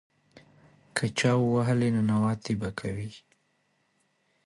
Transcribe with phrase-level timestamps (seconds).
[0.95, 3.09] که چا ووهې، ننواتې به کوې.